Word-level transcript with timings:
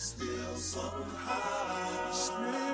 still 0.00 0.56
so 0.56 0.80
high. 1.18 2.10
Still 2.10 2.69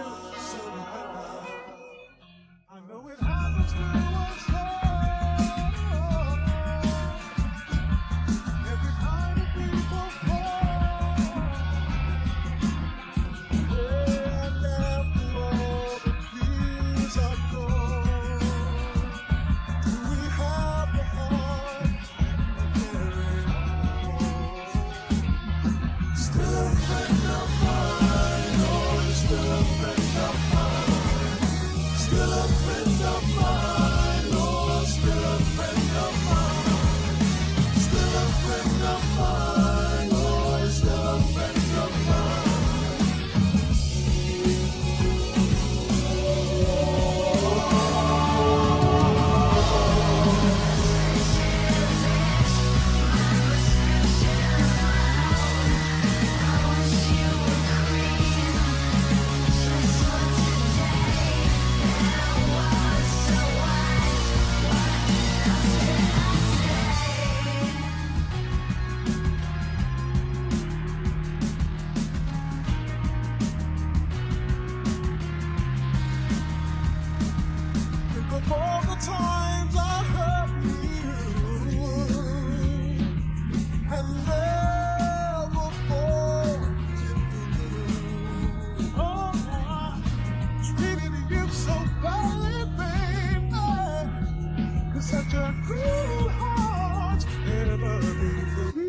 such 95.07 95.35
a 95.35 95.55
cruel 95.65 96.29
heart 96.31 97.25
never 97.47 98.01
be 98.01 98.33
free. 98.73 98.83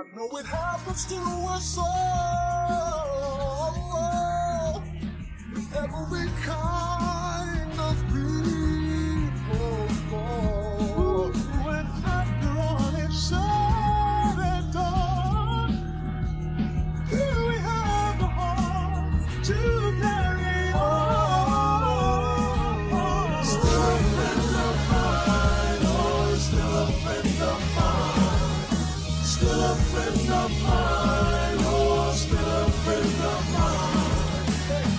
I 0.00 0.16
know 0.16 0.36
it 0.36 0.46
happens 0.46 1.04
to 1.06 1.14
us 1.14 1.78
all. 1.78 2.53
Friend 29.74 30.30
of 30.32 30.50
mine, 30.62 31.58
oh, 31.60 32.12
still 32.14 32.38
a 32.38 32.70
friend 32.82 33.20
of 33.32 33.42
mine. 33.54 34.46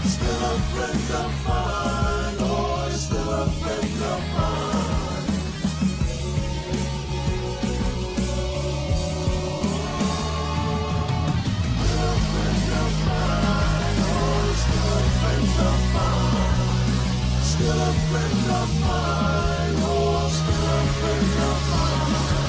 Still 0.05 0.43
a 0.45 0.59
friend 0.71 1.11
of 1.21 1.31
mine, 1.47 2.37
oh, 2.39 2.89
still 2.91 3.31
a 3.31 3.45
friend 3.59 4.01
of 4.13 4.21
mine. 4.35 5.25
Still 11.75 12.03
a 12.03 12.17
friend 12.31 12.69
of 12.81 12.91
mine, 13.05 13.99
oh, 14.07 14.53
still 14.61 14.91
a 14.91 15.03
friend 15.19 15.57
of 15.69 15.79
mine. 15.93 17.41
Still 17.43 17.81
a 17.81 17.93
friend 18.09 18.47
of 18.61 18.69
mine, 18.81 19.75
oh, 19.87 20.29
still 20.31 20.65
a 20.67 20.85
friend 20.99 21.33
of 21.49 21.59
mine. 21.71 22.44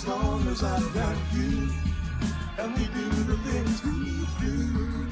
As 0.00 0.06
long 0.06 0.46
as 0.48 0.62
I've 0.62 0.94
got 0.94 1.16
you, 1.34 1.68
and 2.58 2.74
we 2.74 2.86
do 2.86 3.10
the 3.24 3.36
things 3.36 3.84
we 3.84 4.46
do. 4.46 5.09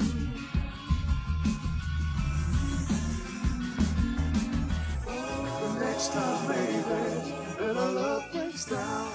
Next 5.99 6.13
baby, 6.47 7.33
that 7.59 7.75
our 7.75 7.91
love 7.91 8.31
breaks 8.31 8.63
down, 8.63 9.11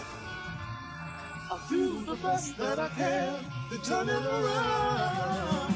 I'll 1.51 1.59
do 1.67 2.05
the 2.05 2.15
best 2.17 2.59
that 2.59 2.79
I 2.79 2.89
can. 2.91 3.39
To 3.71 3.79
turn 3.79 4.11
it 4.11 4.27
around. 4.27 5.74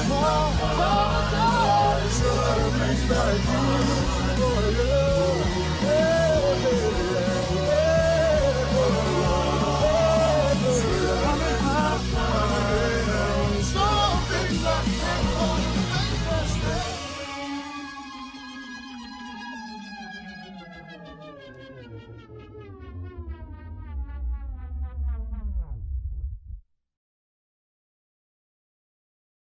I'm 0.00 0.10
Lord, 0.10 0.22
Lord, 0.78 1.32
Lord, 3.10 3.46
Lord, 3.48 4.27